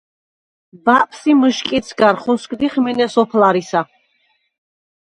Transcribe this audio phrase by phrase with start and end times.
[0.87, 3.81] ბაპს ი მჷშკიდს გარ ხოსგდიხ მინე სოფლარისა.